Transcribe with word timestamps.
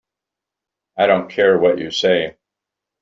I 0.97 1.05
don't 1.05 1.29
care 1.29 1.59
what 1.59 1.77
you 1.77 1.91
say. 1.91 2.35